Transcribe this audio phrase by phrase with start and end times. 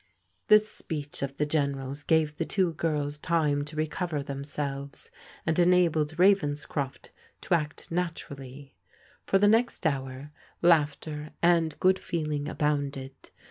[0.47, 5.11] This speech of the General's gave the two girls time to recover themselves,
[5.45, 8.73] and enabled Ravenscroft to act naturally.
[9.27, 10.31] For the next hour,
[10.63, 13.13] laughter and good feeling abounded.